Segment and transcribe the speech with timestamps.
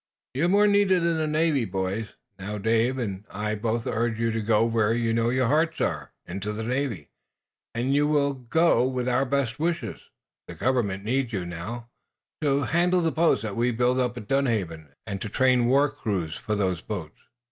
[0.33, 1.69] You are more needed in the Navy.
[2.39, 6.11] Now, Dave and I both urge you to go where we know your hearts are
[6.25, 7.09] into the Navy.
[7.75, 10.01] And you will go with all our best wishes.
[10.47, 11.89] The government needs you, now,
[12.41, 16.33] to handle the boats that we build up at Dunhaven, and to train war crews
[16.35, 17.19] for those boats.